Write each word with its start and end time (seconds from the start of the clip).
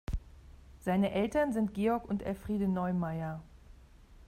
Seine 0.79 1.11
Eltern 1.11 1.53
sind 1.53 1.75
Georg 1.75 2.09
und 2.09 2.23
Elfriede 2.23 2.67
Neumaier. 2.67 3.43